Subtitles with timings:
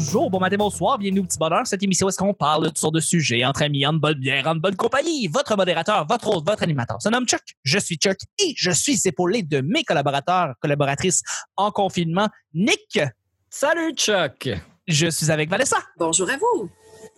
[0.00, 1.66] bonjour, bon matin, bonsoir, bienvenue au petit bonheur.
[1.66, 4.46] Cette émission, est-ce qu'on parle de toutes sortes de sujets entre amis, en bonne bière,
[4.46, 5.28] en bonne compagnie?
[5.28, 7.42] Votre modérateur, votre hôte, votre animateur se nomme Chuck.
[7.64, 11.22] Je suis Chuck et je suis épaulé de mes collaborateurs, collaboratrices
[11.54, 12.28] en confinement.
[12.54, 12.98] Nick,
[13.50, 14.48] Salut Chuck!
[14.88, 16.70] je suis avec Vanessa Bonjour à vous.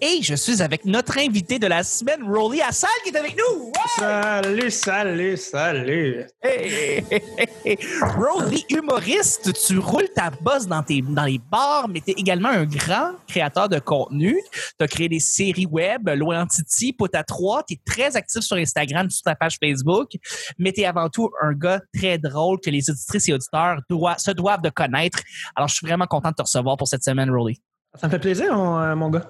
[0.02, 3.66] Et je suis avec notre invité de la semaine, Rolly Assal, qui est avec nous.
[3.66, 3.72] Ouais!
[3.98, 6.26] Salut, salut, salut.
[6.42, 7.78] Hey, hey, hey, hey.
[8.16, 12.48] Rolly, humoriste, tu roules ta bosse dans, tes, dans les bars, mais tu es également
[12.48, 14.36] un grand créateur de contenu.
[14.76, 17.62] Tu as créé des séries web, Loin Titi, Pota 3.
[17.68, 20.10] Tu es très actif sur Instagram, sur ta page Facebook,
[20.58, 24.18] mais tu es avant tout un gars très drôle que les auditrices et auditeurs doivent,
[24.18, 25.20] se doivent de connaître.
[25.54, 27.60] Alors, je suis vraiment content de te recevoir pour cette semaine, Rolly.
[27.94, 29.28] Ça me fait plaisir, mon, euh, mon gars.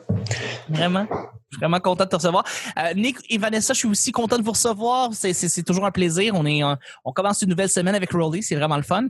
[0.68, 1.06] Vraiment.
[1.50, 2.44] Je suis vraiment content de te recevoir.
[2.78, 5.10] Euh, Nick et Vanessa, je suis aussi content de vous recevoir.
[5.12, 6.32] C'est, toujours un plaisir.
[6.34, 8.42] On est, en- on commence une nouvelle semaine avec Rolly.
[8.42, 9.04] C'est vraiment le fun.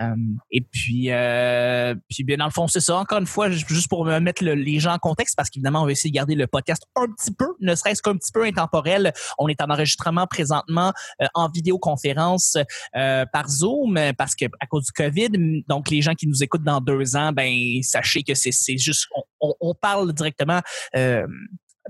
[0.00, 0.14] Euh,
[0.50, 2.96] et puis, euh, puis bien dans le fond, c'est ça.
[2.96, 5.82] Encore une fois, ju- juste pour me mettre le- les gens en contexte, parce qu'évidemment,
[5.82, 8.44] on va essayer de garder le podcast un petit peu, ne serait-ce qu'un petit peu
[8.44, 9.14] intemporel.
[9.38, 12.58] On est en enregistrement présentement euh, en vidéoconférence
[12.96, 15.62] euh, par Zoom euh, parce que à cause du COVID.
[15.66, 19.08] Donc, les gens qui nous écoutent dans deux ans, ben sachez que c'est, c'est juste,
[19.40, 20.60] on, parle directement.
[20.96, 21.26] Euh,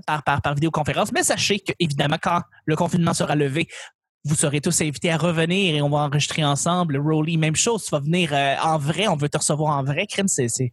[0.05, 1.11] par, par, par vidéoconférence.
[1.11, 3.67] Mais sachez que, évidemment, quand le confinement sera levé,
[4.25, 6.97] vous serez tous invités à revenir et on va enregistrer ensemble.
[6.97, 10.05] Rolly, même chose, tu vas venir euh, en vrai, on veut te recevoir en vrai.
[10.05, 10.71] Crème, c'est, c'est,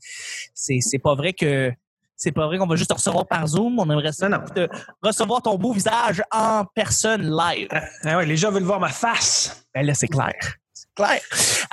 [0.54, 1.72] c'est, c'est pas vrai que
[2.16, 3.78] c'est pas vrai qu'on va juste te recevoir par Zoom.
[3.78, 4.44] On aimerait ça Non, non.
[4.44, 4.68] te
[5.02, 7.68] recevoir ton beau visage en personne live.
[8.04, 9.66] Ah ouais, les gens veulent voir ma face.
[9.74, 10.32] Ben là, c'est clair.
[10.94, 11.20] Clair.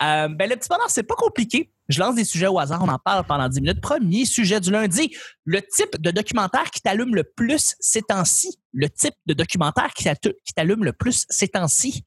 [0.02, 1.72] Euh, ben le petit bonheur, c'est pas compliqué.
[1.90, 3.82] Je lance des sujets au hasard, on en parle pendant 10 minutes.
[3.82, 8.60] Premier sujet du lundi, le type de documentaire qui t'allume le plus ces temps-ci?
[8.74, 10.06] Le type de documentaire qui
[10.56, 12.06] t'allume le plus ces temps-ci?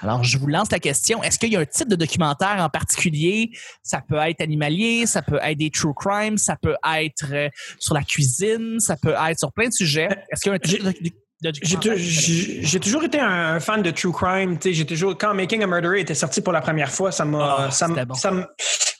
[0.00, 1.22] Alors, je vous lance la question.
[1.24, 3.50] Est-ce qu'il y a un type de documentaire en particulier?
[3.82, 7.48] Ça peut être animalier, ça peut être des true crime, ça peut être euh,
[7.80, 10.08] sur la cuisine, ça peut être sur plein de sujets.
[10.30, 11.10] Est-ce qu'il y a un type de
[11.42, 14.58] J'ai toujours été un, fan de true crime.
[14.64, 17.68] J'ai toujours quand Making a Murderer était sorti pour la première fois, ça m'a,
[18.04, 18.14] bon.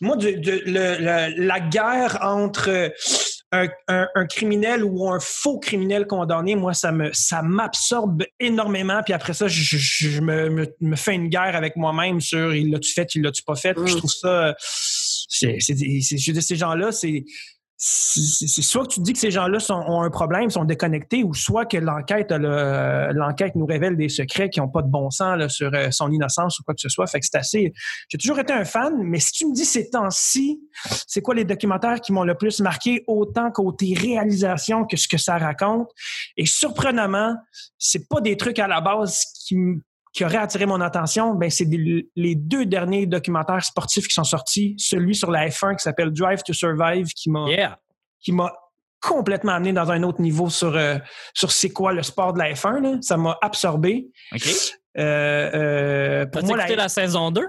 [0.00, 2.92] moi, de, de- le- le- la guerre entre
[3.50, 9.00] un, un- un criminel ou un faux criminel condamné, moi, ça me, ça m'absorbe énormément.
[9.02, 12.92] Puis après ça, je, me, me, me fais une guerre avec moi-même sur il l'a-tu
[12.92, 13.74] fait, il l'a-tu pas fait.
[13.74, 13.98] Puis je Mm.
[13.98, 17.24] trouve ça, c'est, ces gens-là, c'est
[17.80, 21.64] c'est soit que tu dis que ces gens-là ont un problème, sont déconnectés, ou soit
[21.64, 25.48] que l'enquête le- l'enquête nous révèle des secrets qui n'ont pas de bon sens là,
[25.48, 27.06] sur euh, son innocence ou quoi que ce soit.
[27.06, 27.72] Fait que c'est assez.
[28.08, 30.60] J'ai toujours été un fan, mais si tu me dis ces temps-ci,
[31.06, 35.16] c'est quoi les documentaires qui m'ont le plus marqué, autant côté réalisation que ce que
[35.16, 35.88] ça raconte?
[36.36, 37.36] Et surprenamment,
[37.78, 39.80] c'est pas des trucs à la base qui m-
[40.18, 44.74] qui auraient attiré mon attention, ben c'est les deux derniers documentaires sportifs qui sont sortis.
[44.76, 47.78] Celui sur la F1 qui s'appelle Drive to Survive, qui m'a Yeah!
[48.20, 48.52] qui m'a
[49.00, 50.98] complètement amené dans un autre niveau sur, euh,
[51.34, 52.80] sur c'est quoi le sport de la F1.
[52.82, 52.98] là.
[53.00, 54.08] Ça m'a absorbé.
[54.34, 54.42] OK.
[54.98, 55.02] Euh,
[55.54, 56.88] euh, pour moi, écouté la- la...
[56.88, 57.46] saison 2?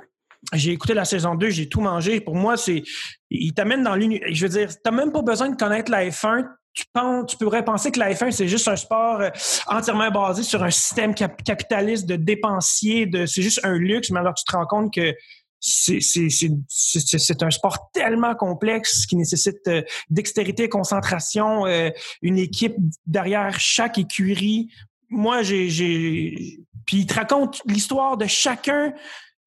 [0.53, 2.21] j'ai écouté la saison 2, j'ai tout mangé.
[2.21, 2.83] Pour moi, c'est
[3.31, 4.27] il t'amène dans l'univers.
[4.31, 6.45] Je veux dire, t'as même pas besoin de connaître la F1.
[6.79, 9.29] Tu, penses, tu pourrais penser que la F1, c'est juste un sport euh,
[9.67, 14.19] entièrement basé sur un système cap- capitaliste de dépensiers, de, c'est juste un luxe, mais
[14.21, 15.13] alors tu te rends compte que
[15.59, 21.89] c'est, un sport tellement complexe qui nécessite euh, dextérité, concentration, euh,
[22.21, 22.75] une équipe
[23.05, 24.69] derrière chaque écurie.
[25.09, 26.61] Moi, j'ai...
[26.85, 28.93] Puis il te raconte l'histoire de chacun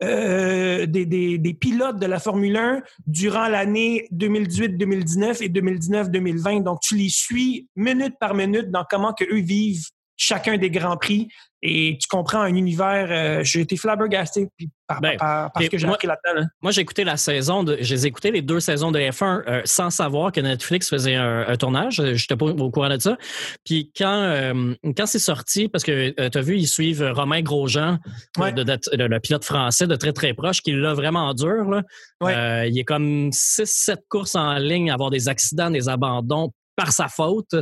[0.02, 6.62] euh, des, des, des pilotes de la Formule 1 durant l'année 2018-2019 et 2019-2020.
[6.62, 9.88] Donc, tu les suis minute par minute dans comment que eux vivent
[10.22, 11.28] chacun des grands prix
[11.64, 13.06] et tu comprends un univers.
[13.10, 16.40] euh, j'ai été flabbergasté puis par, Ben, par- par ce et que j'ai appris là-dedans.
[16.40, 16.46] là.
[16.60, 19.42] Moi, j'ai écouté la saison, de, je les ai écouté les deux saisons de F1
[19.46, 21.94] euh, sans savoir que Netflix faisait un, un tournage.
[21.96, 23.16] Je n'étais pas au courant de ça.
[23.64, 27.98] Puis quand, euh, quand c'est sorti, parce que tu as vu, ils suivent Romain Grosjean,
[28.38, 28.52] euh, Ouais.
[28.52, 31.64] de, de- de- le pilote français de très très proche, qui l'a vraiment dur.
[31.70, 31.82] Là.
[32.20, 32.34] Ouais.
[32.34, 37.06] Euh, il est comme 6-7 courses en ligne, avoir des accidents, des abandons par sa
[37.06, 37.54] faute.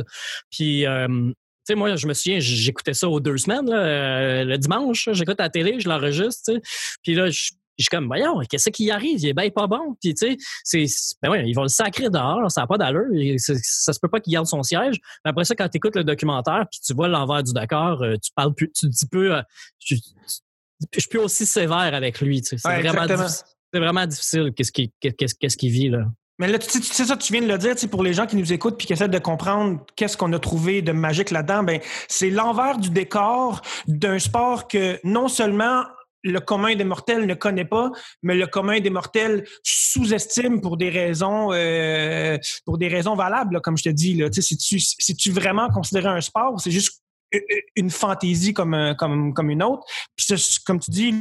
[0.49, 1.07] Puis euh,
[1.65, 5.09] sais, moi, je me souviens, j'écoutais ça aux deux semaines, là, euh, le dimanche.
[5.11, 6.53] J'écoute la télé, je l'enregistre.
[6.53, 6.61] tu.
[7.03, 9.19] Puis là, je je suis comme, voyons, qu'est-ce qui arrive?
[9.19, 9.95] Il est bien pas bon.
[9.99, 10.85] Puis, tu sais,
[11.23, 13.07] ben ouais, ils vont le sacrer dehors, ça n'a pas d'allure.
[13.39, 14.97] Ça se peut pas qu'il garde son siège.
[15.25, 18.15] Mais après ça, quand tu écoutes le documentaire, puis tu vois l'envers du Dakar, euh,
[18.23, 19.41] tu parles plus, tu dis peu, euh,
[19.79, 22.41] je, suis plus aussi sévère avec lui.
[22.41, 22.57] tu sais.
[22.59, 26.05] C'est Ouais, vraiment, difficile- c'est vraiment difficile qu'est-ce qu'il qu'est-ce, qu'est-ce qu'il vit, là.
[26.39, 28.51] Mais là, tu sais, ça, tu viens de le dire, pour les gens qui nous
[28.51, 32.29] écoutent puis qui essaient de comprendre qu'est-ce qu'on a trouvé de magique là-dedans, ben c'est
[32.29, 35.83] l'envers du décor d'un sport que non seulement
[36.23, 37.91] le commun des mortels ne connaît pas,
[38.21, 43.77] mais le commun des mortels sous-estime pour des raisons euh, pour des raisons valables, comme
[43.77, 44.21] je te dis.
[44.31, 47.01] Si, tu, si tu vraiment considéré un sport, c'est juste
[47.75, 49.85] une fantaisie comme, comme, comme une autre?
[50.65, 51.15] Comme tu dis,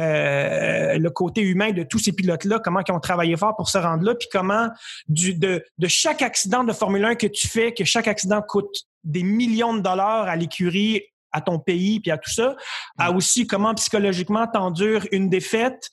[0.00, 3.78] euh, le côté humain de tous ces pilotes-là, comment ils ont travaillé fort pour se
[3.78, 4.68] rendre là, puis comment
[5.08, 8.74] du, de, de chaque accident de Formule 1 que tu fais, que chaque accident coûte
[9.04, 11.02] des millions de dollars à l'écurie,
[11.32, 12.56] à ton pays, puis à tout ça,
[12.98, 13.16] à mm.
[13.16, 15.90] aussi comment psychologiquement t'endures une défaite,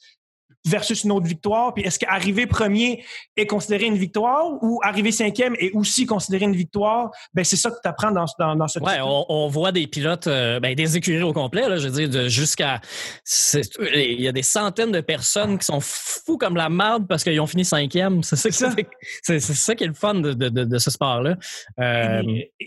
[0.66, 1.74] versus une autre victoire?
[1.74, 3.04] Puis est-ce qu'arriver premier
[3.38, 7.12] est considéré une victoire ou arriver cinquième est aussi considéré une victoire?
[7.34, 10.28] Ben, c'est ça que tu apprends dans, dans, dans ce Ouais, on, voit des pilotes,
[10.28, 12.82] euh, ben, des écuries au complet, là, je veux dire, jusqu'à.
[13.94, 17.40] Il y a des centaines de personnes qui sont fous comme la merde parce qu'ils
[17.40, 18.24] ont fini cinquième.
[18.24, 18.70] C'est ça,
[19.24, 21.36] c'est, ça qui est le fun de, de, de, ce sport-là.
[21.80, 22.22] Euh,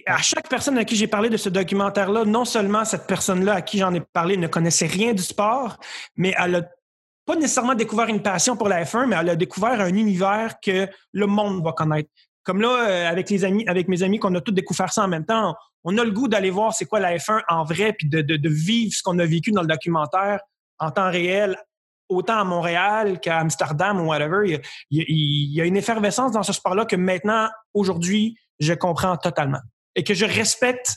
[0.07, 3.63] à chaque personne à qui j'ai parlé de ce documentaire-là, non seulement cette personne-là à
[3.63, 5.79] qui j'en ai parlé ne connaissait rien du sport,
[6.17, 6.63] mais elle a
[7.25, 10.89] pas nécessairement découvert une passion pour la F1, mais elle a découvert un univers que
[11.13, 12.11] le monde va connaître.
[12.45, 15.09] Comme là, euh, avec les amis, avec mes amis, qu'on a tous découvert ça en
[15.09, 15.55] même temps,
[15.85, 18.49] on a le goût d'aller voir c'est quoi la F1 en vrai, puis de, de,
[18.49, 20.41] vivre ce qu'on a vécu dans le documentaire
[20.79, 21.57] en temps réel,
[22.09, 24.61] autant à Montréal qu'à Amsterdam ou whatever.
[24.91, 29.61] Il y, a, une effervescence dans ce sport-là que maintenant, aujourd'hui, je comprends totalement
[29.95, 30.97] et que je respecte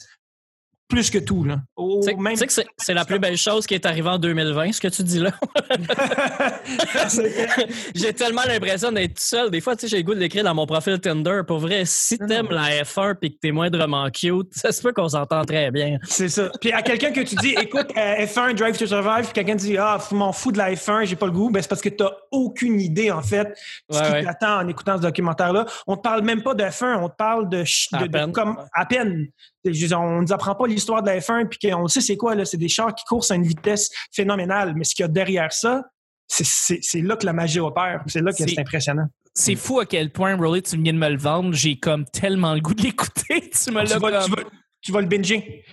[0.87, 1.43] plus que tout.
[1.43, 1.61] Là.
[1.77, 4.87] Tu sais que c'est la plus belle chose qui est arrivée en 2020, ce que
[4.87, 5.31] tu dis là.
[7.95, 9.49] j'ai tellement l'impression d'être tout seul.
[9.49, 11.41] Des fois, tu sais, j'ai le goût de l'écrire dans mon profil Tinder.
[11.47, 15.09] Pour vrai, si t'aimes la F1 et que t'es moindrement cute, ça se peut qu'on
[15.09, 15.97] s'entend très bien.
[16.03, 16.51] C'est ça.
[16.61, 19.77] Puis à quelqu'un que tu dis, écoute, euh, F1, Drive to Survive, puis quelqu'un dit,
[19.77, 22.11] ah, m'en fous de la F1, j'ai pas le goût, ben c'est parce que t'as
[22.31, 23.57] aucune idée, en fait,
[23.89, 25.65] ce qui t'attend en écoutant ce documentaire-là.
[25.87, 29.27] On te parle même pas de F1, on te parle de, de, comme, à peine
[29.65, 32.45] on ne nous apprend pas l'histoire de la F1 puis qu'on sait c'est quoi, là.
[32.45, 34.73] C'est des chars qui courent à une vitesse phénoménale.
[34.75, 35.83] Mais ce qu'il y a derrière ça,
[36.27, 38.03] c'est là que la magie opère.
[38.07, 39.07] C'est là que c'est impressionnant.
[39.33, 41.53] C'est fou à quel point, Rolly, tu viens de me le vendre.
[41.53, 43.49] J'ai comme tellement le goût de l'écouter.
[43.65, 44.27] tu me l'as
[44.85, 45.63] tu vas le binger.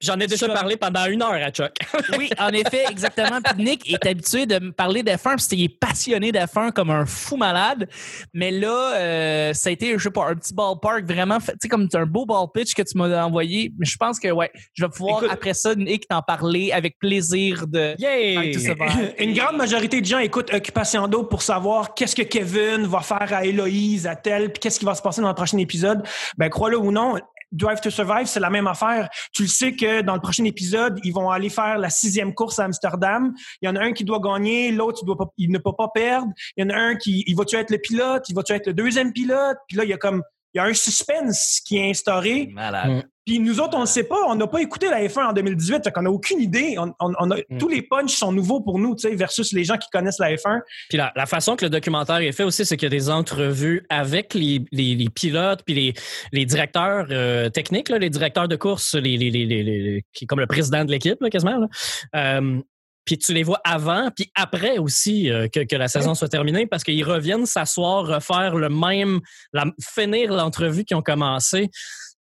[0.00, 1.72] J'en ai déjà parlé pendant une heure à Chuck.
[2.18, 3.40] oui, en effet, exactement.
[3.42, 7.04] Puis Nick est habitué de me parler d'F1 parce qu'il est passionné d'F1 comme un
[7.04, 7.88] fou malade.
[8.32, 11.68] Mais là, euh, ça a été, je sais pas, un petit ballpark vraiment, tu sais,
[11.68, 13.72] comme un beau ball pitch que tu m'as envoyé.
[13.76, 17.66] Mais je pense que, ouais, je vais pouvoir, après ça, Nick, t'en parler avec plaisir
[17.66, 17.96] de.
[17.98, 18.42] Yeah!
[19.18, 23.32] Une grande majorité de gens écoutent Occupation d'eau pour savoir qu'est-ce que Kevin va faire
[23.32, 26.04] à Héloïse, à tel, puis qu'est-ce qui va se passer dans le prochain épisode.
[26.38, 27.16] Ben, crois-le ou non,
[27.56, 29.08] Drive to Survive, c'est la même affaire.
[29.32, 32.58] Tu le sais que dans le prochain épisode, ils vont aller faire la sixième course
[32.58, 33.34] à Amsterdam.
[33.62, 35.88] Il y en a un qui doit gagner, l'autre, il, doit il ne peut pas
[35.88, 36.32] perdre.
[36.56, 38.74] Il y en a un qui, il va-tu être le pilote, il va-tu être le
[38.74, 39.56] deuxième pilote?
[39.68, 40.22] Puis là, il y a comme,
[40.54, 42.48] il y a un suspense qui est instauré.
[42.52, 43.06] Malade.
[43.26, 44.20] Puis nous autres, on ne sait pas.
[44.28, 46.76] On n'a pas écouté la F1 en 2018, fait qu'on n'a aucune idée.
[46.78, 47.58] On, on, a, mm.
[47.58, 50.32] Tous les punchs sont nouveaux pour nous, tu sais, versus les gens qui connaissent la
[50.32, 50.60] F1.
[50.88, 53.10] Puis la, la façon que le documentaire est fait aussi, c'est qu'il y a des
[53.10, 55.94] entrevues avec les, les, les pilotes, puis les,
[56.30, 60.46] les directeurs euh, techniques, là, les directeurs de course, les, les, les, qui comme le
[60.46, 61.58] président de l'équipe, quasiment.
[61.58, 61.66] Là.
[62.14, 62.60] Euh,
[63.06, 66.66] puis tu les vois avant, puis après aussi euh, que, que, la saison soit terminée,
[66.66, 69.20] parce qu'ils reviennent s'asseoir, refaire le même,
[69.52, 71.70] la, finir l'entrevue qu'ils ont commencé.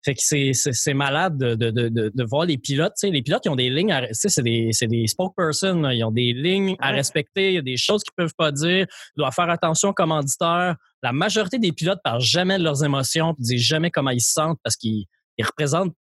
[0.05, 0.21] Fait que
[0.53, 2.93] c'est malade de, de, de, de, voir les pilotes.
[3.01, 4.07] les pilotes, ils ont des lignes à.
[4.11, 5.89] C'est des, des spokespersons.
[5.89, 7.49] Ils ont des lignes à respecter.
[7.49, 8.85] Il y a des choses qu'ils peuvent pas dire.
[9.15, 10.75] Ils doivent faire attention aux commanditaires.
[11.01, 14.31] La majorité des pilotes parlent jamais de leurs émotions, ne disent jamais comment ils se
[14.31, 15.05] sentent parce qu'ils
[15.41, 15.93] représentent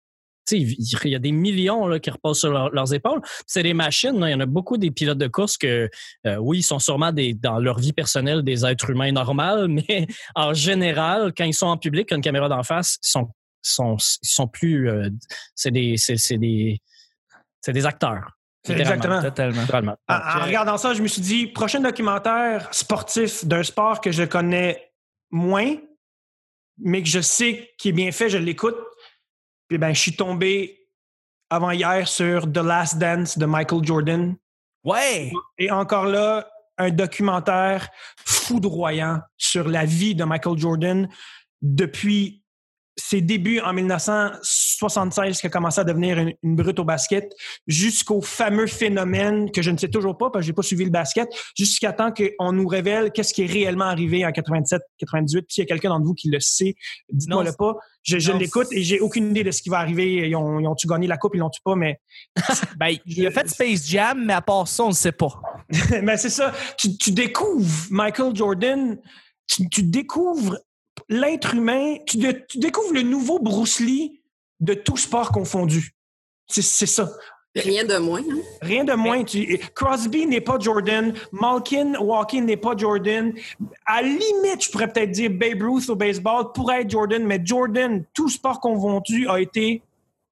[0.51, 3.21] il y a des millions là, qui reposent sur leurs épaules.
[3.47, 4.17] C'est des machines.
[4.27, 5.89] Il y en a beaucoup des pilotes de course que,
[6.27, 10.07] euh, oui, ils sont sûrement des, dans leur vie personnelle des êtres humains normaux, mais
[10.35, 13.29] en général, quand ils sont en public, quand une caméra d'en face, ils sont
[13.63, 14.89] sont, ils sont plus.
[14.89, 15.11] Euh,
[15.55, 16.81] c'est des, c'est, des,
[17.61, 18.31] c'est des acteurs.
[18.69, 19.21] Exactement.
[19.23, 19.97] Totalement.
[20.09, 24.93] En, regardant ça, je me suis dit, prochain documentaire sportif d'un sport que je connais
[25.31, 25.77] moins,
[26.79, 28.77] mais que je sais qui est bien fait, je l'écoute.
[29.69, 30.89] Puis ben, je suis tombé
[31.51, 34.37] avant hier sur The Last Dance de Michael Jordan.
[34.85, 35.33] Ouais!
[35.59, 37.89] Et encore là, un documentaire
[38.25, 41.09] foudroyant sur la vie de Michael Jordan
[41.61, 42.42] depuis
[42.97, 47.33] ses débuts en 1976 qui a commencé à devenir une, brute au basket,
[47.67, 50.91] jusqu'au fameux phénomène que je ne sais toujours pas parce que j'ai pas suivi le
[50.91, 55.43] basket, jusqu'à temps qu'on nous révèle qu'est-ce qui est réellement arrivé en 87, 98.
[55.43, 56.75] Puis s'il y a quelqu'un d'entre vous qui le sait,
[57.11, 57.77] dites-moi le pas.
[58.03, 60.29] Je, l'écoute et j'ai aucune idée de ce qui va arriver.
[60.29, 62.01] Ils ont-tu gagné la coupe, ils l'ont-tu pas, mais.
[62.77, 65.41] ben, il a fait Space Jam, mais à part ça, on ne sait pas.
[66.03, 66.53] mais c'est ça.
[66.77, 68.99] Tu, découvres Michael Jordan,
[69.47, 70.59] tu découvres
[71.09, 72.19] l'être humain, tu,
[72.57, 74.21] découvres le nouveau Bruce Lee
[74.61, 75.95] de tout sport confondu.
[76.47, 77.11] C'est ça.
[77.55, 78.21] Rien de moins.
[78.21, 78.39] Hein?
[78.63, 79.25] Rien de moins.
[79.25, 81.13] Tu- Crosby n'est pas Jordan.
[81.33, 83.33] Malkin, Walking n'est pas Jordan.
[83.85, 88.05] À limite, je pourrais peut-être dire Babe Ruth au baseball pourrait être Jordan, mais Jordan,
[88.15, 89.83] tout sport confondu, a été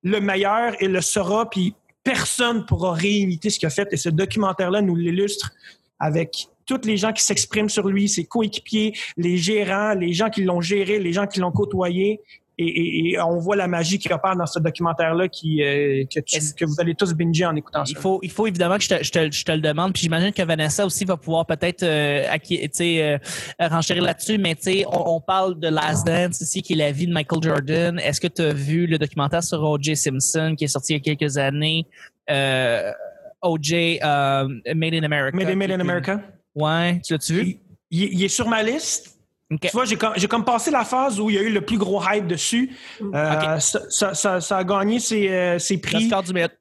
[0.03, 3.89] le meilleur et le sera, puis personne pourra réimiter ce qu'il a fait.
[3.93, 5.53] Et ce documentaire-là nous l'illustre
[5.99, 6.49] avec
[6.79, 10.61] tous les gens qui s'expriment sur lui, ses coéquipiers, les gérants, les gens qui l'ont
[10.61, 12.21] géré, les gens qui l'ont côtoyé.
[12.63, 16.21] Et, et- et on voit la magie qui opère dans ce documentaire-là qui, euh, que,
[16.21, 17.91] tu- Est-ce- que vous allez tous binger en écoutant ça.
[17.91, 19.95] Il faut, il faut évidemment que je te, je te- je te le demande.
[19.95, 22.25] Puis j'imagine que Vanessa aussi va pouvoir peut-être euh,
[22.81, 23.19] euh,
[23.59, 24.37] renchérir là-dessus.
[24.37, 24.55] Mais
[24.93, 27.99] on, on parle de Last Dance ici, qui est la vie de Michael Jordan.
[27.99, 29.97] Est-ce que tu as vu le documentaire sur O.J.
[29.97, 31.87] Simpson qui est sorti il y a quelques années?
[32.31, 32.93] Euh,
[33.41, 34.01] O.J.
[34.03, 35.35] Made in America.
[35.35, 36.21] Made, in- Made America?
[36.55, 37.61] Ouais, tu l'as-tu vu?
[37.91, 39.20] Il, il- est sur ma liste.
[39.61, 41.77] Tu vois, j'ai comme, comme passé la phase où il y a eu le plus
[41.77, 42.77] gros hype dessus.
[43.03, 46.05] Euh, ça, ça- ça- ça a gagné ses, euh, ses prix.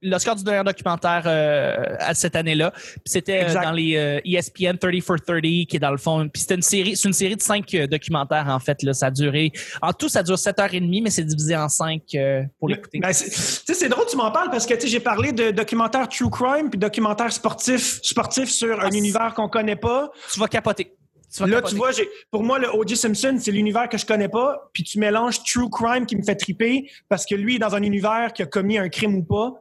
[0.02, 2.74] L'Oscar du, du meilleur documentaire euh, à cette année-là.
[3.06, 6.28] C'était euh, dans les euh, ESPN 30 for 30, qui est dans le fond.
[6.30, 8.82] Puis c'était une série, c'est une série de cinq euh, documentaires en fait.
[8.82, 9.52] Là, ça a duré.
[9.84, 13.00] En tout, ça dure 7h30, mais c'est divisé en cinq euh, pour l'écouter.
[13.00, 15.32] Ben, c'est- tu sais, c'est drôle tu m'en parles parce que tu sais, j'ai parlé
[15.32, 20.10] de documentaire true crime puis documentaire sportif, sportif sur un Ah, univers qu'on connaît pas.
[20.34, 20.96] Tu vas capoter.
[21.34, 21.72] Tu Là, capoter.
[21.74, 21.92] tu vois,
[22.32, 22.96] pour moi, le O.J.
[22.98, 24.70] Simpson, c'est l'univers que je connais pas.
[24.74, 27.84] Puis tu mélanges true crime qui me fait triper parce que lui est dans un
[27.84, 29.54] univers qui a commis un crime ou pas.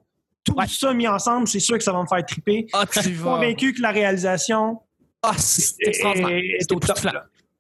[0.45, 0.67] Tout Ouais.
[0.67, 2.67] ça mis ensemble, c'est sûr que ça va me faire triper.
[2.73, 3.35] Ah, Je tu suis vas.
[3.35, 4.81] convaincu que la réalisation
[5.23, 6.31] Ah, c'est est, extraordinaire.
[6.31, 6.97] est- est C'est au top.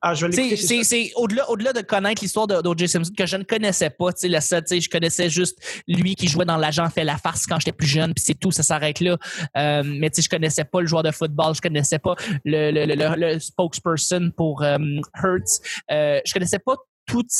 [0.00, 0.56] Ah, je C'est-.
[0.56, 2.88] C'est c'est au-delà au-delà de connaître l'histoire de- d'O.J.
[2.88, 4.12] Simpson que je ne connaissais pas.
[4.12, 7.02] Tu sais, la seule- tu sais, je connaissais juste lui qui jouait dans l'agent fait
[7.04, 9.16] la farce quand j'étais plus jeune, puis c'est tout, ça s'arrête là.
[9.56, 12.14] Euh, mais tu sais, je connaissais pas le joueur de football, je connaissais pas
[12.44, 14.78] le, le, le, le- le spokesperson pour euh,
[15.22, 15.60] Hertz.
[15.90, 16.76] Euh, je connaissais pas
[17.08, 17.30] toute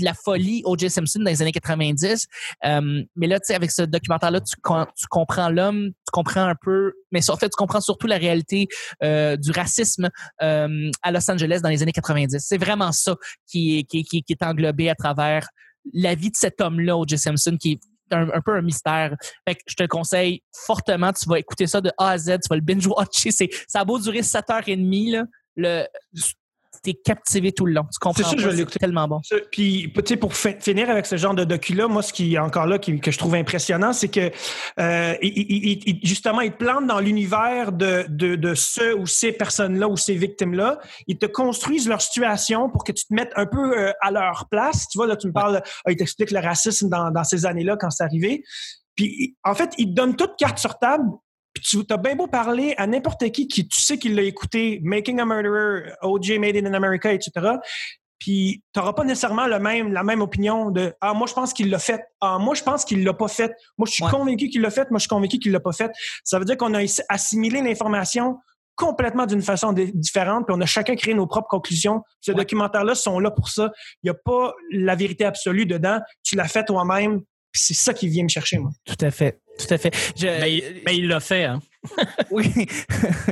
[0.00, 0.90] la folie O.J.
[0.90, 2.26] Simpson dans les années 90.
[2.64, 6.44] Euh, mais là, tu sais, avec ce documentaire-là, tu, com- tu comprends l'homme, tu comprends
[6.44, 8.66] un peu, mais en fait, tu comprends surtout la réalité
[9.02, 10.10] euh, du racisme
[10.42, 12.38] euh, à Los Angeles dans les années 90.
[12.38, 15.48] C'est vraiment ça qui est, englobé à travers
[15.94, 17.16] la vie de cet homme-là, O.J.
[17.16, 19.14] Simpson, qui est un, peu un mystère.
[19.46, 22.48] Fait que je te conseille fortement, tu vas écouter ça de A à Z, tu
[22.50, 23.30] vas le binge-watcher.
[23.30, 25.24] Ça a beau durer 7h30, là,
[25.56, 25.86] le,
[26.82, 27.82] t'es captivé tout le long.
[27.84, 29.20] Tu comprends C'est sûr, pas, tellement bon.
[29.50, 32.38] Puis, tu sais, pour fi- finir avec ce genre de docu-là, moi, ce qui est
[32.38, 34.30] encore là, qui- que je trouve impressionnant, c'est que
[34.78, 38.94] euh, il- il- il- il- justement, ils te plantent dans l'univers de, de, de ce
[38.94, 40.78] ou ces personnes-là ou ces victimes-là.
[41.06, 44.48] Ils te construisent leur situation pour que tu te mettes un peu euh, à leur
[44.50, 44.88] place.
[44.88, 47.76] Tu vois, là, tu me parles, euh, ils t'expliquent le racisme dans, dans ces années-là,
[47.78, 48.42] quand c'est arrivé.
[48.94, 51.04] Puis, en fait, ils te donnent toutes cartes sur table.
[51.56, 54.78] Puis tu as bien beau parler à n'importe qui qui tu sais qu'il l'a écouté,
[54.82, 56.38] Making a Murderer, O.J.
[56.38, 57.30] Made in America, etc.
[58.18, 61.54] Puis tu n'auras pas nécessairement le même, la même opinion de Ah, moi je pense
[61.54, 62.02] qu'il l'a fait.
[62.20, 63.52] Ah, moi je pense qu'il l'a pas fait.
[63.78, 64.10] Moi je suis Ouais.
[64.10, 64.90] convaincu qu'il l'a fait.
[64.90, 65.90] Moi je suis convaincu qu'il l'a pas fait.
[66.24, 68.36] Ça veut dire qu'on a ass- assimilé l'information
[68.74, 72.02] complètement d'une façon di- différente, puis on a chacun créé nos propres conclusions.
[72.20, 72.38] Ces Ouais.
[72.38, 73.70] documentaires-là sont là pour ça.
[74.02, 76.00] Il n'y a pas la vérité absolue dedans.
[76.22, 77.20] Tu l'as fait toi-même.
[77.52, 78.70] Puis c'est ça qui vient me chercher, moi.
[78.84, 79.40] Tout à fait.
[79.58, 79.94] Tout à fait.
[80.16, 81.60] Je, Ben, il- ben, il l'a fait, hein.
[82.30, 82.50] oui.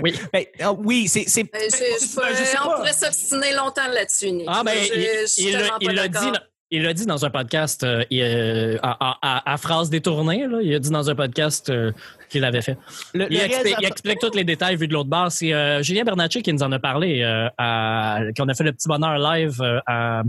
[0.02, 0.14] Oui.
[0.33, 4.31] Ben, ah, oui, c'est, c'est, je- je pourrais- je sais on pourrait s'obstiner longtemps là-dessus,
[4.31, 4.47] Nick.
[4.49, 6.26] Ah, ben, Je- il- je suis il l'a- il l'a dit,
[6.71, 10.59] il l'a dit dans un podcast, euh, il, euh, à, à- à phrase détournée, là,
[10.62, 11.93] il a dit dans un podcast euh,
[12.31, 12.76] qu'il l'avait fait.
[13.12, 15.31] le, Il le explique, réalisateur- il explique tous les détails vu de l'autre bord.
[15.33, 18.73] C'est euh, Julien Bernacci qui nous en a parlé, euh, à- qu'on a fait le
[18.73, 20.23] petit bonheur live euh, à-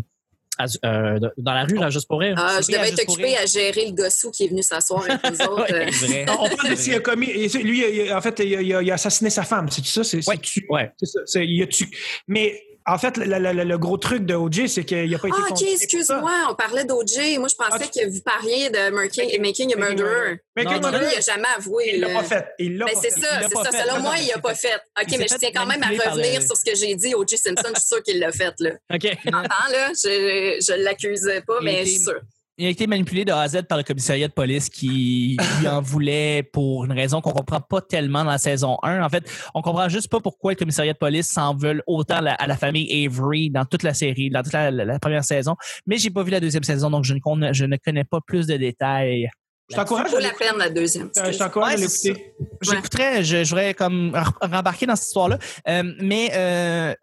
[0.58, 2.36] à- euh, dans la rue, là, juste pour rire.
[2.38, 3.38] Ah, je devais être rire.
[3.42, 5.72] à gérer le gossou qui est venu s'asseoir avec nous autres.
[5.74, 5.92] Ouais.
[5.92, 6.26] C'est vrai.
[6.40, 7.28] On parle de s'il a commis.
[7.64, 9.68] Lui, en fait, il a, il a- il a assassiné sa femme.
[9.70, 10.04] C'est ça?
[10.04, 10.38] C'est, c'est Ouais.
[10.38, 10.92] tu- Ouais.
[10.98, 11.20] c'est ça.
[11.26, 11.90] C'est- il a tu-
[12.28, 15.38] Mais en fait, le, le- le- gros truc de OJ, c'est qu'il n'a pas été
[15.39, 17.38] Ah, ok, excuse-moi, on parlait d'OJ.
[17.39, 20.39] Moi, je pensais Ah, tu- que vous parliez de Making, Making a Murderer.
[20.56, 21.92] Mais Non, non, Lui, il n'a jamais avoué.
[21.96, 22.46] Il l'a pas fait.
[22.60, 23.22] Il l'a Ben, pas c'est fait.
[23.22, 23.84] ça, l'a c'est ça.
[23.84, 24.80] Selon moi, il n'a c'est pas fait.
[25.01, 27.13] OK, mais je tiens quand même à revenir sur ce que j'ai dit.
[27.15, 27.38] O.J.
[27.38, 28.54] Simpson, je suis sûre qu'il l'a fait.
[28.60, 28.72] Là.
[28.94, 29.04] OK.
[29.25, 29.92] Là?
[29.94, 32.22] Je, je l'accusais pas, mais je suis sûre.
[32.58, 35.68] Il a été manipulé de A à Z par le commissariat de police qui lui
[35.68, 39.04] en voulait pour une raison qu'on comprend pas tellement dans la saison 1.
[39.04, 42.36] En fait, on comprend juste pas pourquoi le commissariat de police s'en veulent autant la-
[42.36, 45.56] à la famille Avery dans toute la série, dans toute la, la- la première saison.
[45.86, 48.20] Mais j'ai pas vu la deuxième saison, donc je ne, connais- je ne connais pas
[48.26, 49.28] plus de détails.
[49.70, 51.10] Je t'encourage à la peine, la deuxième.
[51.18, 52.34] Euh, Je t'encourage à l'écouter.
[52.62, 55.40] J'écouterais, je, je voudrais comme re- rembarquer dans cette histoire-là.
[55.68, 56.94] Euh, mais euh,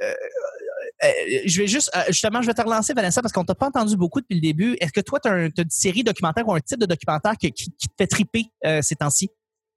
[1.05, 1.09] euh,
[1.47, 3.97] je vais juste, euh, justement, je vais te relancer, Vanessa, parce qu'on t'a pas entendu
[3.97, 4.77] beaucoup depuis le début.
[4.81, 7.71] Est-ce que toi, tu as, une série documentaire ou un type de documentaire qui, qui
[7.71, 9.31] te fait triper euh, ces temps-ci?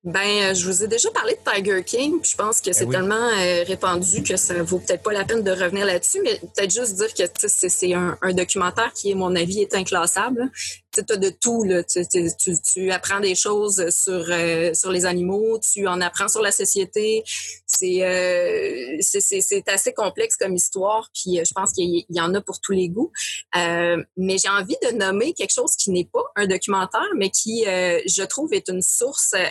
[0.06, 2.86] Ben, euh, je vous ai déjà parlé de Tiger King, puis je pense que c'est
[2.86, 2.92] oui.
[2.92, 6.72] tellement euh, répandu que ça vaut peut-être pas la peine de revenir là-dessus, mais peut-être
[6.72, 10.42] juste dire que c'est c'est un, un documentaire qui, à mon avis, est inclassable.
[10.42, 10.46] là.
[10.94, 11.84] Tu as de tout, là.
[11.84, 16.30] Tu, tu, tu- tu apprends des choses sur, euh, sur les animaux, tu en apprends
[16.30, 17.24] sur la société.
[17.66, 22.34] C'est euh, c'est- c'est- c'est assez complexe comme histoire, puis je pense qu'il y- en
[22.34, 23.12] a pour tous les goûts.
[23.56, 28.24] Mais j'ai envie de nommer quelque chose qui n'est pas un documentaire, mais qui, je
[28.24, 29.44] trouve, est une source euh,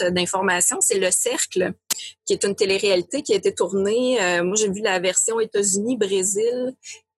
[0.00, 0.78] d'informations.
[0.80, 1.72] C'est Le Cercle,
[2.24, 4.20] qui est une télé-réalité qui a été tournée.
[4.22, 6.74] euh, moi, j'ai vu la version États-Unis, Brésil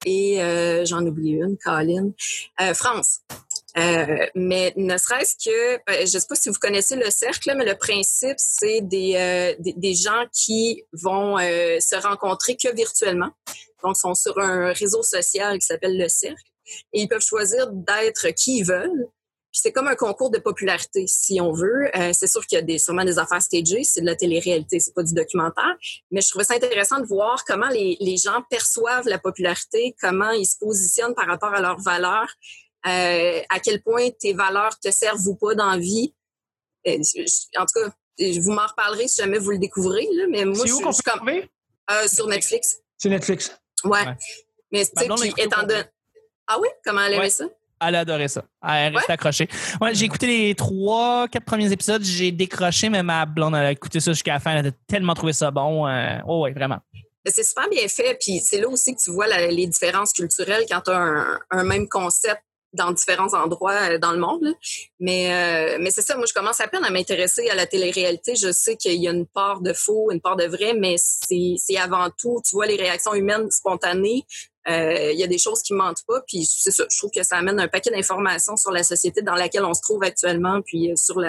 [0.07, 2.11] et euh, j'en oublie une, Colin,
[2.61, 3.21] euh, France.
[3.76, 7.64] Mais ne serait-ce que, euh, je ne sais pas si vous connaissez le cercle, mais
[7.64, 13.30] le principe, c'est des, des, gens qui vont se rencontrer que virtuellement.
[13.83, 16.42] Donc, sont sur un réseau social qui s'appelle le cercle.
[16.92, 19.09] Et ils peuvent choisir d'être qui ils veulent.
[19.52, 21.90] Puis c'est comme un concours de popularité, si on veut.
[21.97, 24.78] Euh, c'est sûr qu'il y a des, sûrement des affaires stagées, c'est de la télé-réalité,
[24.78, 25.75] c'est pas du documentaire.
[26.12, 30.30] Mais je trouvais ça intéressant de voir comment les, les gens perçoivent la popularité, comment
[30.30, 32.28] ils se positionnent par rapport à leurs valeurs,
[32.87, 36.14] euh, à quel point tes valeurs te servent ou pas dans la vie.
[36.87, 37.90] Euh, je- en tout cas,
[38.21, 40.07] je vous m'en reparlerez si jamais vous le découvrez.
[40.12, 42.76] Là, mais moi, C'est je, où qu'on peut comme euh, sur Netflix.
[42.99, 43.50] C'est Netflix.
[43.83, 43.90] Ouais.
[44.07, 44.16] Ouais.
[44.73, 45.83] Mais tu sais, étant donné.
[46.47, 46.69] Ah oui?
[46.85, 47.30] Comment elle aimait Ouais.
[47.30, 47.47] ça?
[47.81, 48.45] Elle a adoré ça.
[48.67, 49.49] Elle reste accrochée.
[49.81, 52.03] Ouais, j'ai écouté les trois, quatre premiers épisodes.
[52.05, 54.55] J'ai décroché, mais ma blonde elle a écouté ça jusqu'à la fin.
[54.57, 55.87] Elle a tellement trouvé ça bon.
[55.87, 56.79] Euh, oh, ouais, vraiment.
[57.27, 60.65] C'est super bien fait, puis c'est là aussi que tu vois la- les différences culturelles
[60.71, 62.41] quand tu as un, un même concept
[62.73, 64.43] dans différents endroits euh, dans le monde.
[64.43, 64.53] là.
[65.01, 65.33] Mais,
[65.75, 68.37] euh, mais c'est ça, moi, je commence à peine à m'intéresser à la télé-réalité.
[68.37, 71.77] Je sais qu'il y a une part de faux, une part de vrai, mais c'est
[71.77, 74.25] avant tout, tu vois, les réactions humaines spontanées.
[74.69, 76.85] Euh, Il y a des choses qui mentent pas, puis c'est ça.
[76.90, 79.81] Je trouve que ça amène un paquet d'informations sur la société dans laquelle on se
[79.81, 81.21] trouve actuellement, puis euh, sur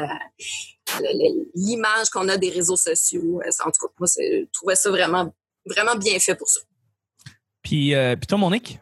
[1.56, 3.42] l'image qu'on a des réseaux sociaux.
[3.46, 5.34] Euh, En tout cas, moi, je trouvais ça vraiment,
[5.66, 6.60] vraiment bien fait pour ça.
[7.62, 8.80] Puis, euh, puis toi, Monique?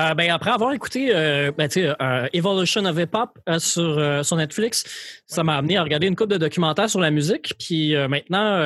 [0.00, 4.84] Euh, ben, après avoir écouté euh, ben, euh, Evolution of Hip Hop sur, Netflix,
[5.26, 7.52] ça m'a amené à regarder une couple de documentaires sur la musique.
[7.58, 8.60] Puis maintenant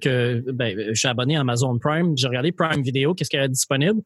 [0.00, 3.42] que ben, je suis abonné à Amazon Prime, j'ai regardé Prime Video, qu'est-ce qu'il y
[3.42, 4.00] a disponible.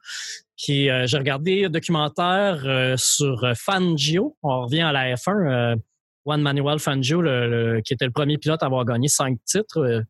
[0.56, 4.36] Puis j'ai regardé un documentaire sur Fangio.
[4.42, 5.76] On revient à la F1.
[6.24, 7.22] Juan Manuel Fangio,
[7.84, 10.02] qui était le premier pilote à avoir gagné cinq titres, euh,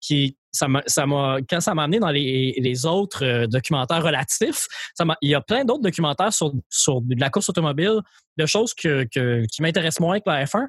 [0.00, 0.82] qui ça m'a,
[1.48, 4.66] quand ça m'a amené dans les, autres euh, documentaires relatifs,
[5.22, 6.50] il y a plein d'autres documentaires sur,
[7.02, 8.00] de la course automobile,
[8.36, 8.88] de choses qui
[9.60, 10.66] m'intéressent moins que la F1.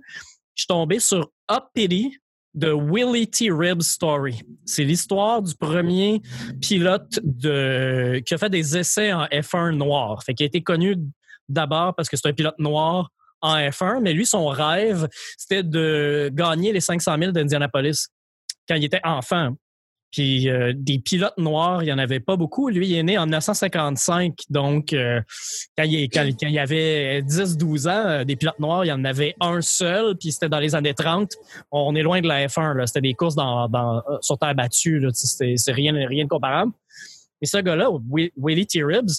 [0.55, 2.17] Je suis tombé sur Up Pity
[2.53, 3.49] de Willie T.
[3.49, 4.41] Ribbs Story.
[4.65, 6.21] C'est l'histoire du premier
[6.61, 10.21] pilote de, qui a fait des essais en F1 noir.
[10.23, 10.97] Fait qu'il a été connu
[11.47, 13.09] d'abord parce que c'est un pilote noir
[13.41, 18.07] en F1, mais lui, son rêve, c'était de gagner les 500 000 d'Indianapolis
[18.67, 19.55] quand il était enfant.
[20.11, 22.67] Puis euh, des pilotes noirs, il n'y en avait pas beaucoup.
[22.67, 25.21] Lui, il est né en 1955, donc euh,
[25.77, 29.35] quand, il, quand, il avait 10-12 ans, euh, des pilotes noirs, il y en avait
[29.39, 31.31] un seul, puis c'était dans les années 30.
[31.71, 32.87] On est loin de la F1, là.
[32.87, 36.73] c'était des courses dans, dans, sur terre battue, c'est rien, rien de comparable.
[37.41, 38.83] Et ce gars-là, Wi- Willie T.
[38.83, 39.11] Ribbs,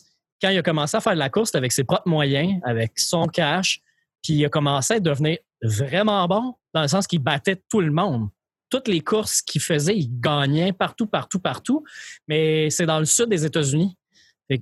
[0.43, 3.27] quand il a commencé à faire de la course avec ses propres moyens, avec son
[3.27, 3.81] cash,
[4.23, 7.91] puis il a commencé à devenir vraiment bon, dans le sens qu'il battait tout le
[7.91, 8.29] monde
[8.73, 11.85] toutes les courses qu'il faisait, il gagnait partout, partout, partout.
[12.27, 13.99] Mais c'est dans le sud des États-Unis,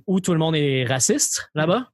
[0.05, 1.89] où tout le monde est raciste là-bas.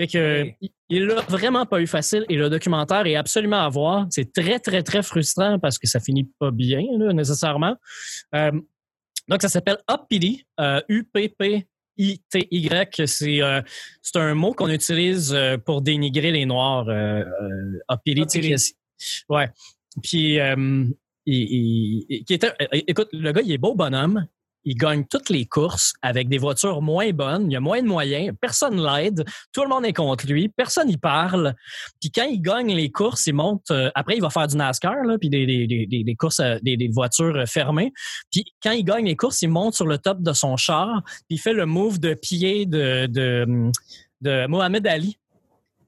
[0.00, 0.72] Fait que Oui.
[0.88, 4.06] il l'a vraiment pas eu facile et le documentaire est absolument à voir.
[4.08, 7.76] C'est très, très, très frustrant parce que ça finit pas bien, là, nécessairement.
[8.34, 8.52] Euh,
[9.28, 10.80] donc, ça s'appelle Uppity, euh,
[13.06, 13.60] C'est euh,
[14.02, 16.88] c'est un mot qu'on utilise euh, pour dénigrer les Noirs.
[16.88, 17.78] Euh, euh,
[19.28, 19.48] Ouais.
[20.02, 20.38] Puis,
[21.26, 24.26] il, il- était, écoute, le gars, il est beau bonhomme.
[24.64, 27.50] Il gagne toutes les courses avec des voitures moins bonnes.
[27.50, 28.34] Il y a moins de moyens.
[28.40, 29.24] Personne l'aide.
[29.52, 30.48] Tout le monde est contre lui.
[30.48, 31.54] Personne y parle.
[32.00, 33.70] Puis quand il gagne les courses, il monte.
[33.70, 36.88] euh, après, il va faire du NASCAR, là, puis des, des, courses, euh, des, des
[36.88, 37.92] voitures euh, fermées.
[38.30, 41.02] Puis quand il gagne les courses, il monte sur le top de son char.
[41.04, 43.70] Puis il fait le move de pied de, de,
[44.20, 45.18] de Mohamed Ali.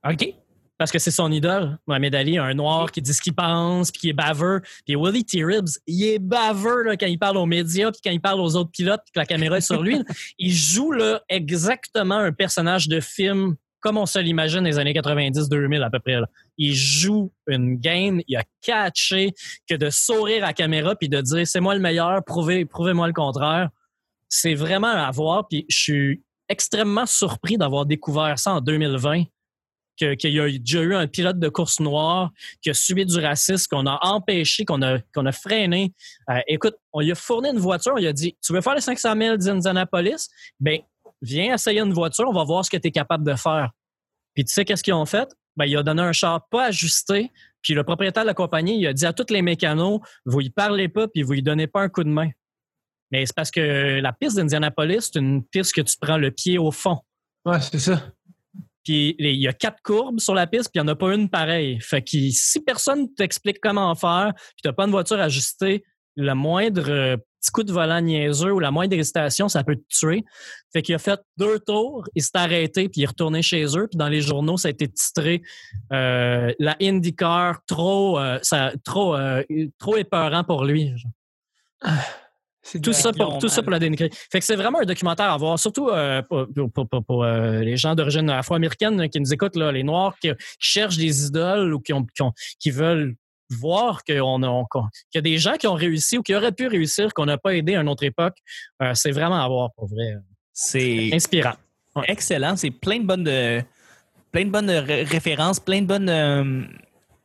[0.09, 0.35] OK?
[0.80, 4.00] Parce que c'est son idole, Mohamed Ali, un noir qui dit ce qu'il pense, puis
[4.00, 4.62] qui est baveux.
[4.86, 5.44] Puis Willie T.
[5.44, 8.56] Ribbs, il est baveux là, quand il parle aux médias, puis quand il parle aux
[8.56, 10.00] autres pilotes, puis que la caméra est sur lui.
[10.38, 15.82] il joue là, exactement un personnage de film comme on se l'imagine des années 90-2000
[15.82, 16.18] à peu près.
[16.18, 16.26] là.
[16.56, 19.34] Il joue une game, il a catché
[19.68, 23.06] que de sourire à la caméra puis de dire c'est moi le meilleur, prouvez, prouvez-moi
[23.06, 23.68] le contraire.
[24.30, 25.46] C'est vraiment à voir.
[25.46, 29.24] Puis je suis extrêmement surpris d'avoir découvert ça en 2020
[30.00, 32.30] qu'il y a déjà eu un pilote de course noire
[32.62, 35.92] qui a subi du racisme, qu'on a empêché, qu'on a, a freiné.
[36.28, 38.74] Euh, écoute, on lui a fourni une voiture, on lui a dit Tu veux faire
[38.74, 40.80] les 500 000 d'Indianapolis Ben,
[41.22, 43.70] viens essayer une voiture, on va voir ce que tu es capable de faire.
[44.34, 45.28] Puis tu sais qu'est-ce qu'ils ont fait?
[45.56, 47.30] Ben, il a donné un char pas ajusté.
[47.62, 50.50] Puis le propriétaire de la compagnie, il a dit à tous les mécanos Vous y
[50.50, 52.30] parlez pas, puis vous y donnez pas un coup de main.
[53.10, 56.58] Mais c'est parce que la piste d'Indianapolis, c'est une piste que tu prends le pied
[56.58, 56.98] au fond.
[57.44, 58.12] Ouais, c'est ça.
[58.84, 61.14] Puis il y a quatre courbes sur la piste, puis il n'y en a pas
[61.14, 61.78] une pareille.
[61.80, 65.84] Fait que si personne t'explique comment faire, puis t'as pas une voiture ajustée,
[66.16, 69.86] le moindre euh, petit coup de volant niaiseux ou la moindre hésitation, ça peut te
[69.88, 70.24] tuer.
[70.72, 73.86] Fait qu'il a fait deux tours, il s'est arrêté, puis il est retourné chez eux.
[73.88, 75.42] Puis dans les journaux, ça a été titré
[75.92, 79.16] euh, La IndyCar, trop, euh, ça, trop,
[79.78, 80.92] trop épeurant pour lui.
[82.78, 84.11] Tout ça, pour, tout ça pour la dénigrer.
[84.30, 87.61] Fait que c'est vraiment un documentaire à voir, surtout euh, pour, pour- pour- pour, euh,
[87.61, 91.72] les gens d'origine afro-américaine qui nous écoutent, là, les Noirs qui, qui cherchent des idoles
[91.74, 93.14] ou qui, ont, qui, ont- qui veulent
[93.50, 96.52] voir qu'on a- qu'on- qu'il y a des gens qui ont réussi ou qui auraient
[96.52, 98.37] pu réussir, qu'on n'a pas aidé à une autre époque.
[98.83, 100.14] Euh, c'est vraiment à voir, pour vrai.
[100.52, 101.54] C'est Inspirant.
[102.06, 102.54] excellent.
[102.56, 103.61] C'est plein de bonnes, de,
[104.30, 106.62] plein de bonnes ré- références, plein de bonnes euh,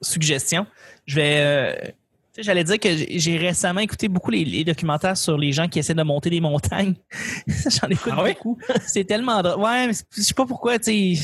[0.02, 0.66] suggestions.
[1.06, 1.94] Je vais.
[2.36, 5.68] Tu sais, J'allais dire que j'ai- récemment écouté beaucoup les, les documentaires sur les gens
[5.70, 6.96] qui essaient de monter des montagnes.
[7.48, 8.34] J'en écoute Ah oui?
[8.34, 8.58] beaucoup.
[8.86, 9.62] C'est tellement drôle.
[9.64, 10.78] Ouais, mais je sais pas pourquoi.
[10.78, 11.18] tu sais, Il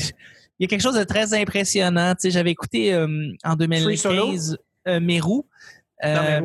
[0.60, 2.14] y a quelque chose de très impressionnant.
[2.14, 3.06] Tu sais, J'avais écouté euh,
[3.44, 4.26] en Free Solo?
[4.26, 4.56] 2015
[4.88, 5.46] euh, Mérou.
[6.04, 6.40] Euh,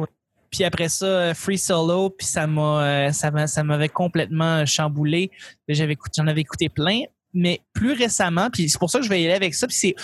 [0.52, 4.66] puis après ça, euh, Free Solo, puis ça m'a, euh, ça m'a, ça m'avait complètement
[4.66, 5.32] chamboulé.
[5.68, 7.02] J'avais j'en avais écouté plein,
[7.34, 9.68] mais plus récemment, puis c'est pour ça que je vais y aller avec ça.
[9.68, 9.96] Puis c'est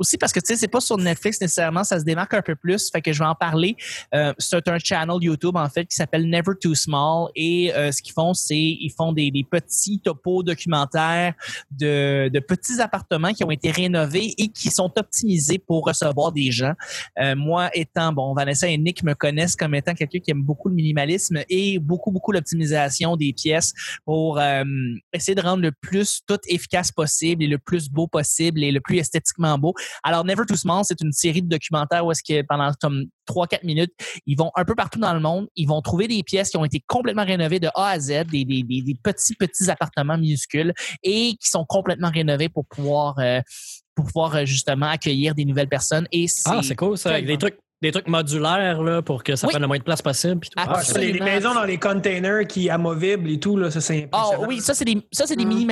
[0.00, 2.56] aussi parce que tu sais, c'est pas sur Netflix nécessairement, ça se démarque un peu
[2.56, 3.76] plus, fait que je vais en parler.
[4.14, 8.02] Euh, c'est un channel YouTube en fait qui s'appelle Never Too Small et euh, ce
[8.02, 11.34] qu'ils font, c'est ils font des, des petits topos documentaires
[11.70, 16.50] de, de petits appartements qui ont été rénovés et qui sont optimisés pour recevoir des
[16.50, 16.72] gens.
[17.20, 20.68] Euh, moi étant, bon, Vanessa et Nick me connaissent comme étant quelqu'un qui aime beaucoup
[20.68, 23.72] le minimalisme et beaucoup, beaucoup l'optimisation des pièces
[24.04, 24.64] pour euh,
[25.12, 28.80] essayer de rendre le plus tout efficace possible et le plus beau possible et le
[28.80, 29.74] plus esthétiquement beau.
[30.02, 33.64] Alors, Never Too Small, c'est une série de documentaires où est-ce que pendant comme 3-4
[33.64, 33.92] minutes,
[34.26, 36.64] ils vont un peu partout dans le monde, ils vont trouver des pièces qui ont
[36.64, 40.72] été complètement rénovées de A à Z, des, des, des, des petits, petits appartements minuscules
[41.02, 43.40] et qui sont complètement rénovés pour pouvoir, euh,
[43.94, 46.06] pour pouvoir euh, justement accueillir des nouvelles personnes.
[46.12, 47.10] Et Ah, c'est cool ça.
[47.10, 49.52] Avec des trucs, des trucs modulaires là, pour que ça Oui.
[49.52, 50.40] prenne le moins de place possible.
[50.40, 50.56] puis tout.
[50.62, 54.30] Ah, ça, les, maisons dans les containers qui amovibles et tout, là, ça c'est Ah
[54.46, 55.48] oui, ça c'est des ça c'est des Mm.
[55.48, 55.64] mini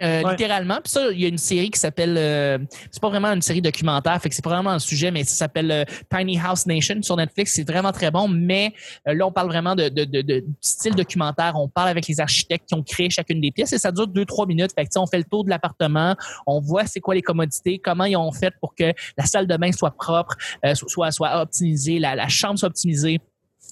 [0.00, 0.30] Ouais.
[0.30, 0.78] littéralement.
[0.82, 2.58] Puis ça, il y a une série qui s'appelle euh,
[2.90, 5.34] c'est pas vraiment une série documentaire, fait que c'est pas vraiment un sujet, mais ça
[5.34, 5.84] s'appelle euh,
[6.14, 7.54] Tiny House Nation sur Netflix.
[7.54, 8.72] C'est vraiment très bon, mais
[9.08, 11.54] euh, là, on parle vraiment de, de, de, de style documentaire.
[11.56, 14.24] On parle avec les architectes qui ont créé chacune des pièces et ça dure deux,
[14.24, 14.72] trois minutes.
[14.74, 18.04] Fait que, on fait le tour de l'appartement, on voit c'est quoi les commodités, comment
[18.04, 20.34] ils ont fait pour que la salle de bain soit propre,
[20.64, 23.20] euh, soit, soit optimisée, la, la chambre soit optimisée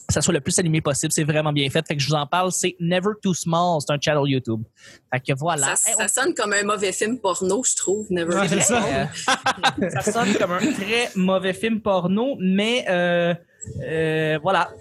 [0.09, 1.13] ça soit le plus animé possible.
[1.13, 1.85] C'est vraiment bien fait.
[1.87, 2.53] Fait que je vous en parle.
[2.53, 3.81] C'est Never Too Small.
[3.81, 4.63] C'est un channel YouTube.
[5.13, 5.77] Fait que voilà.
[5.77, 8.07] Ça, Hey, ça sonne comme un mauvais film porno, je trouve.
[8.11, 8.61] Never Too.
[8.61, 9.09] Small.
[9.91, 13.35] Ça sonne comme un très mauvais film porno, mais euh,
[13.83, 14.71] euh, voilà.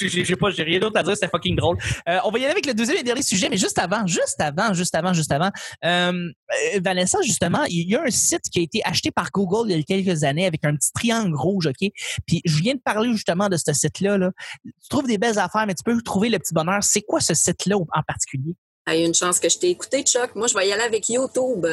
[0.00, 1.78] j'ai pas, j'ai rien d'autre à dire, c'est fucking drôle.
[2.08, 4.40] Euh, on va y aller avec le deuxième et dernier sujet, mais juste avant, juste
[4.40, 5.50] avant, juste avant, juste avant.
[5.84, 9.70] Euh, euh, Vanessa, justement, il y a un site qui a été acheté par Google
[9.70, 11.90] il y a quelques années avec un petit triangle rouge, ok?
[12.26, 14.18] Puis je viens de parler justement de ce site-là.
[14.18, 14.30] Là.
[14.64, 16.82] Tu trouves des belles affaires, mais tu peux trouver le petit bonheur.
[16.82, 18.54] C'est quoi ce site-là en particulier?
[18.86, 20.34] Ah, Il y a une chance que je t'ai écouté, Chuck.
[20.34, 21.66] Moi, je vais y aller avec YouTube.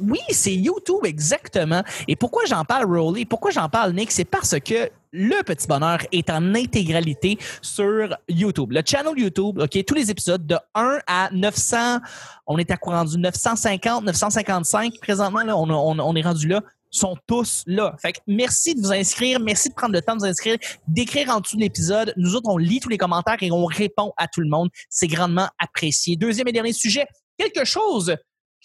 [0.00, 1.82] Oui, c'est YouTube, exactement.
[2.06, 3.24] Et pourquoi j'en parle, Rowley?
[3.24, 4.12] Pourquoi j'en parle, Nick?
[4.12, 8.70] C'est parce que le petit bonheur est en intégralité sur YouTube.
[8.72, 11.98] Le channel YouTube, OK, tous les épisodes de 1 à 900,
[12.46, 13.18] on est à quoi rendu?
[13.18, 17.94] 950, 955 présentement, là, on- on est rendu là sont tous là.
[18.00, 20.56] Fait que merci de vous inscrire, merci de prendre le temps de vous inscrire,
[20.88, 22.14] d'écrire en dessous de l'épisode.
[22.16, 24.70] Nous autres, on lit tous les commentaires et on répond à tout le monde.
[24.88, 26.16] C'est grandement apprécié.
[26.16, 28.16] Deuxième et dernier sujet, quelque chose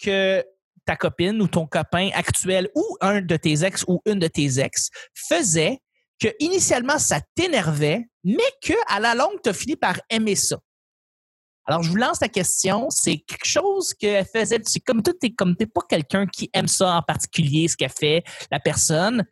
[0.02, 0.42] que
[0.84, 4.58] ta copine ou ton copain actuel ou un de tes ex ou une de tes
[4.60, 5.78] ex faisait
[6.20, 10.58] que initialement ça t'énervait, mais que à la longue tu as fini par aimer ça.
[11.66, 15.30] Alors je vous lance la question, c'est quelque chose qu'elle faisait, c'est comme toi t'es
[15.30, 19.24] comme t'es pas quelqu'un qui aime ça en particulier ce qu'elle fait la personne.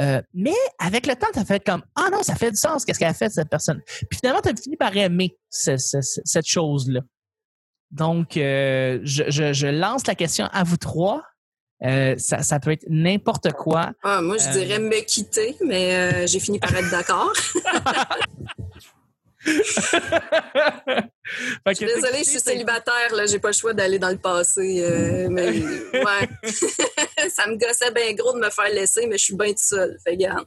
[0.00, 2.84] Euh, mais avec le temps, tu as fait comme Ah non, ça fait du sens,
[2.84, 3.82] qu'est-ce qu'elle a fait cette personne.
[4.08, 7.00] Puis finalement, tu as fini par aimer ce- ce- ce- cette chose-là.
[7.92, 11.22] Donc, euh, je, je- je lance la question à vous trois.
[11.84, 13.90] Euh, ça, ça peut être n'importe quoi.
[14.02, 14.52] Ah, moi, je Euh.
[14.52, 17.32] dirais me quitter, mais j'ai fini par être d'accord.
[19.44, 19.52] je
[21.74, 25.26] suis désolée, je suis célibataire, là, j'ai pas le choix d'aller dans le passé.
[25.30, 26.28] Mais ouais.
[27.30, 29.96] ça me gossait bien gros de me faire laisser, mais je suis bien tout seul.
[30.04, 30.46] Fait garde.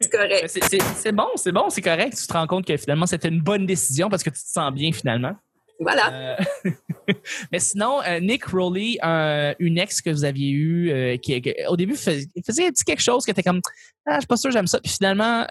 [0.00, 0.48] C'est correct.
[0.96, 2.16] c'est bon, c'est bon, c'est correct.
[2.16, 4.72] Tu te rends compte que finalement, c'était une bonne décision parce que tu te sens
[4.72, 5.34] bien finalement.
[5.78, 6.36] Voilà.
[6.66, 6.70] Euh,
[7.52, 8.98] mais sinon, euh, Nick Rowley,
[9.58, 13.42] une ex que vous aviez eue, qui, au début faisait, faisait quelque chose qui était
[13.42, 13.60] comme
[14.06, 14.80] Ah, je suis pas sûr j'aime ça.
[14.80, 15.46] Puis finalement,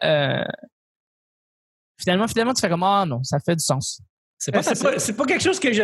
[1.99, 4.01] finalement, finalement, tu fais comme Ah non, ça fait du sens.
[4.39, 5.81] C'est pas, pas, quelque chose que je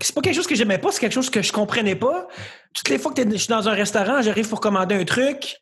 [0.00, 2.28] c'est pas quelque chose que j'aimais pas, c'est quelque chose que je comprenais pas.
[2.72, 5.58] Toutes les fois que je suis dans un restaurant, j'arrive pour commander un truc,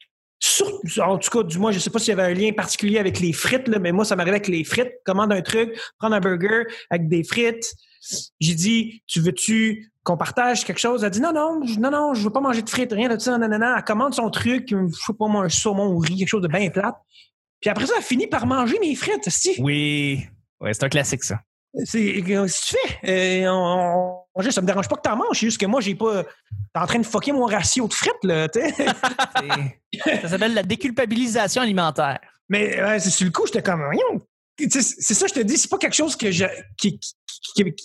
[1.01, 3.21] en tout cas, du moins, je sais pas s'il y avait un lien particulier avec
[3.21, 4.93] les frites, là, mais moi, ça m'arrivait avec les frites.
[5.05, 7.75] Commande un truc, prendre un burger avec des frites.
[8.41, 11.05] J'ai dit, tu veux-tu qu'on partage quelque chose?
[11.05, 13.37] Elle dit, non, non, non, non, je veux pas manger de frites, rien de ça,
[13.37, 13.75] non, non, non.
[13.77, 16.49] Elle commande son truc, je sais pas moi, un saumon ou riz, quelque chose de
[16.49, 16.97] bien plate.
[17.61, 19.57] Puis après ça, elle finit par manger mes frites, si.
[19.59, 20.25] Oui.
[20.61, 21.41] Ouais, c'est un classique, ça.
[21.85, 25.47] C'est, si tu fais, euh, on, on, ça me dérange pas que t'en manges, c'est
[25.47, 26.25] juste que moi, j'ai pas.
[26.25, 28.61] T'es en train de fucker mon ratio de frites, là, tu
[30.23, 32.21] Ça s'appelle la déculpabilisation alimentaire.
[32.49, 33.83] Mais c'est sur le coup, j'étais comme,
[34.59, 36.45] c'est ça, je te dis, c'est pas quelque chose que je,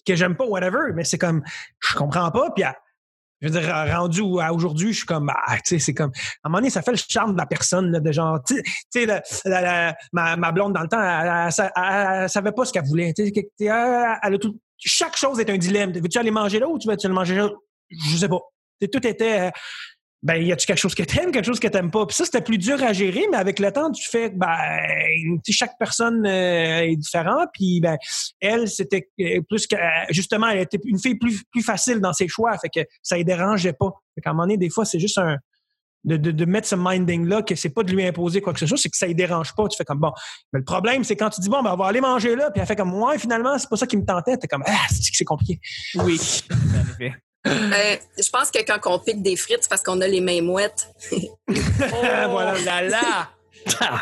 [0.06, 1.44] que j'aime pas, whatever, mais c'est comme,
[1.80, 2.64] je comprends pas, puis
[3.42, 6.48] je veux dire, rendu à aujourd'hui, je suis comme, ah, tu sais, c'est comme, à
[6.48, 9.06] un moment donné, ça fait le charme de la personne, là, de genre, tu sais,
[10.14, 13.14] ma, ma, blonde dans le temps, elle, savait pas ce qu'elle voulait.
[13.14, 13.70] Tu sais, elle
[14.34, 15.92] a tout, chaque chose est un dilemme.
[15.92, 17.50] Veux-tu aller manger là ou tu veux-tu aller manger là?
[17.90, 18.40] Je sais pas.
[18.92, 19.52] tout était,
[20.24, 22.06] ben, y a-tu quelque chose que t'aimes, quelque chose que t'aimes pas?
[22.06, 24.58] Puis ça, c'était plus dur à gérer, mais avec le temps, tu fais, ben,
[25.50, 27.50] chaque personne euh, est différente.
[27.54, 27.98] Puis, ben,
[28.40, 29.76] elle, c'était euh, plus que,
[30.12, 33.24] justement, elle était une fille plus, plus facile dans ses choix, fait que ça ne
[33.24, 33.92] dérangeait pas.
[34.16, 35.38] Fait qu'à un moment donné, des fois, c'est juste un,
[36.04, 38.68] de, de, de, mettre ce minding-là, que c'est pas de lui imposer quoi que ce
[38.68, 39.68] soit, c'est que ça ne dérange pas.
[39.68, 40.12] Tu fais comme bon.
[40.52, 42.62] Mais le problème, c'est quand tu dis bon, ben, on va aller manger là, puis
[42.62, 44.38] elle fait comme ouais, finalement, c'est pas ça qui me tentait.
[44.38, 45.60] T'es comme ah, c'est compliqué.
[45.96, 46.20] Oui,
[47.46, 50.42] Euh, je pense que quand on pique des frites, c'est parce qu'on a les mains
[50.42, 50.88] mouettes.
[51.12, 51.18] oh
[51.50, 53.30] voilà là là!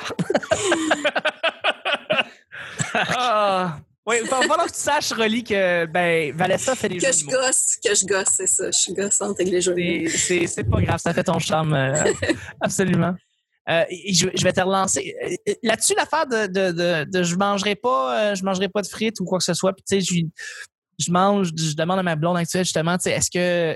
[2.94, 3.80] ah.
[4.08, 7.26] Oui, il va falloir que tu saches, Rolly, que ben, Valessa fait des que je
[7.26, 8.72] gosse, que je gosse, c'est ça.
[8.72, 9.76] Je suis gossante avec les jeux
[10.08, 11.74] C'est pas grave, ça fait ton charme.
[11.74, 11.94] Euh,
[12.62, 13.14] absolument.
[13.70, 15.14] Euh, je, je, vais te relancer.
[15.24, 19.20] Euh, là-dessus, l'affaire de, de, de, de, je mangerai pas, je mangerai pas de frites
[19.20, 19.72] ou quoi que ce soit.
[19.74, 20.26] Puis tu sais,
[20.98, 23.76] je mange, je demande à ma blonde actuelle justement, est-ce que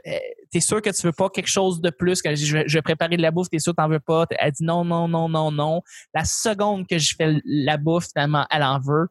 [0.51, 2.23] tu es sûr que tu veux pas quelque chose de plus?
[2.23, 4.25] Quand je, je vais préparer de la bouffe, t'es sûr que t'en veux pas?
[4.39, 5.81] Elle dit non, non, non, non, non.
[6.15, 9.07] La seconde que je fais la bouffe, finalement, elle en veut.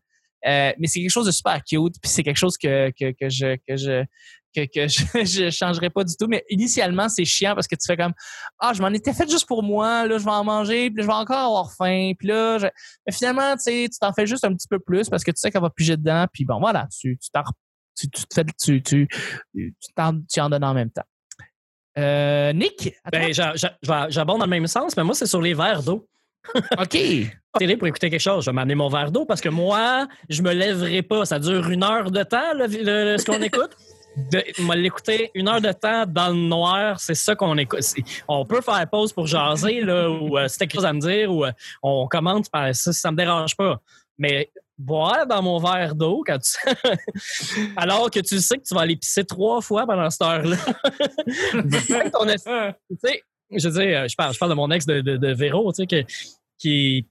[0.46, 3.28] Euh, mais c'est quelque chose de super cute, puis c'est quelque chose que, que, que
[3.28, 4.04] je que je
[4.54, 6.26] que, que je, je changerais pas du tout.
[6.28, 8.12] Mais initialement, c'est chiant parce que tu fais comme
[8.58, 11.06] Ah, je m'en étais fait juste pour moi, là, je vais en manger, puis je
[11.06, 12.12] vais encore avoir faim.
[12.18, 12.66] Puis là, je...
[13.06, 15.38] mais finalement, tu sais, tu t'en fais juste un petit peu plus parce que tu
[15.38, 17.42] sais qu'elle va piger dedans, puis bon, voilà, tu t'en
[17.96, 19.08] tu, tu, tu, tu,
[19.52, 21.04] tu, en, donnes en même temps.
[21.96, 22.92] Euh, Nick?
[23.10, 26.08] Ben, j'abonde dans le même sens, mais moi, c'est sur les verres d'eau.
[26.78, 26.98] OK.
[27.58, 30.42] Télé pour écouter quelque chose, je vais m'amener mon verre d'eau parce que moi, je
[30.42, 31.24] me lèverai pas.
[31.24, 33.76] Ça dure une heure de temps, ce qu'on écoute?
[34.60, 37.84] va l'écouter une heure de temps dans le noir, c'est ça qu'on écoute.
[38.28, 41.32] On peut faire pause pour jaser, là, ou euh, si quelque chose à me dire,
[41.32, 41.52] ou euh,
[41.82, 43.80] on commente, ça, ça me dérange pas.
[44.18, 46.54] Mais boire dans mon verre d'eau quand tu...
[47.76, 50.56] alors que tu sais que tu vas aller pisser trois fois pendant cette heure-là.
[51.70, 55.72] tu sais, je veux dire, je parle, je parle de mon ex de, de, Véro,
[55.72, 56.06] tu sais,
[56.58, 57.06] qui,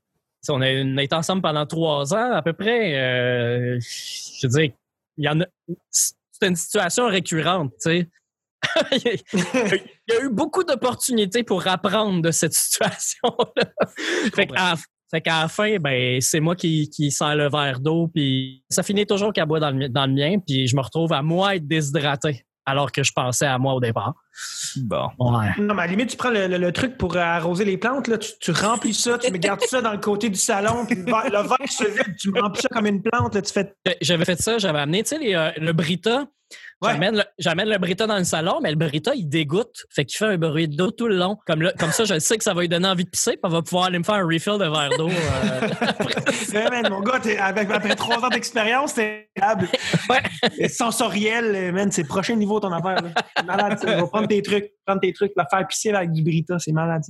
[0.50, 0.70] on a,
[1.02, 2.96] été ensemble pendant trois ans à peu près.
[2.96, 4.72] Euh, je veux dire,
[5.18, 5.46] il y en a,
[5.92, 8.10] c'est une situation récurrente, tu sais.
[8.92, 13.74] il, y a, eu beaucoup d'opportunités pour apprendre de cette situation-là.
[15.14, 18.82] Fait qu'à la fin, ben, c'est moi qui, qui sers le verre d'eau, puis ça
[18.82, 21.56] finit toujours qu'à boire dans le, dans le mien, puis je me retrouve à moi
[21.56, 24.16] être déshydraté, alors que je pensais à moi au départ.
[24.78, 25.10] Bon.
[25.20, 25.50] Ouais.
[25.60, 28.52] Non, mais à la limite, tu prends le, truc pour arroser les plantes, là, tu,
[28.52, 31.86] remplis ça, tu me gardes ça dans le côté du salon, puis le verre, se
[31.86, 33.76] vide, tu me remplis ça comme une plante, là, tu fais...
[34.02, 36.26] J'avais fait ça, j'avais amené, tu sais, euh, le Brita,
[37.40, 39.86] J'amène le, Brita dans le salon, mais le Brita, il dégoûte.
[39.90, 41.38] Fait qu'il fait un bruit d'eau tout le long.
[41.48, 43.50] Comme, comme ça, je sais que ça va lui donner envie de pisser, puis on
[43.50, 45.10] va pouvoir aller me faire un refill de verre d'eau.
[45.10, 46.90] Euh...
[46.90, 49.30] mon gars, avec, après trois ans d'expérience, t'es
[50.10, 50.68] ouais.
[50.68, 53.02] sensoriel, man, c'est le prochain niveau ton affaire.
[53.46, 53.80] malade.
[53.80, 56.72] Tu vas prendre tes trucs, prendre tes trucs, la faire pisser avec du Brita, c'est
[56.72, 57.04] malade.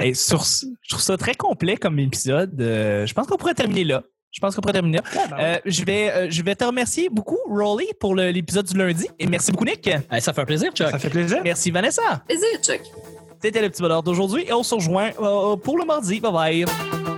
[0.00, 2.60] Et sur, je trouve ça très complet comme épisode.
[2.60, 4.02] Euh, je pense qu'on pourrait terminer là.
[4.32, 4.98] Je pense qu'on pourrait terminer.
[5.30, 9.06] Ben euh, je, vais, euh, je vais te remercier beaucoup, Rolly, pour l'épisode du lundi.
[9.20, 9.88] Et merci beaucoup, Nick.
[10.18, 10.90] ça fait un plaisir, Chuck.
[10.90, 11.40] Ça fait plaisir.
[11.44, 12.02] Merci, Vanessa.
[12.26, 12.80] Plaisir, Chuck.
[13.40, 15.10] C'était le petit bonheur d'aujourd'hui et on se rejoint
[15.62, 16.18] pour le mardi.
[16.18, 17.13] Bye bye.